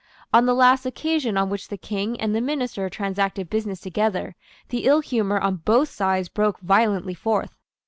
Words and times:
On 0.33 0.47
the 0.47 0.55
last 0.55 0.87
occasion 0.87 1.37
on 1.37 1.51
which 1.51 1.67
the 1.67 1.77
King 1.77 2.19
and 2.19 2.33
the 2.33 2.41
minister 2.41 2.89
transacted 2.89 3.51
business 3.51 3.79
together, 3.79 4.33
the 4.69 4.85
ill 4.85 5.01
humour 5.01 5.37
on 5.39 5.57
both 5.57 5.89
sides 5.89 6.27
broke 6.27 6.57
violently 6.59 7.13
forth. 7.13 7.53